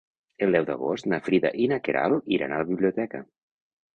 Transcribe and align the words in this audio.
El 0.45 0.55
deu 0.55 0.63
d'agost 0.69 1.09
na 1.11 1.19
Frida 1.27 1.51
i 1.65 1.69
na 1.73 1.77
Queralt 1.87 2.31
iran 2.37 2.55
a 2.57 2.61
la 2.63 2.67
biblioteca. 2.73 3.25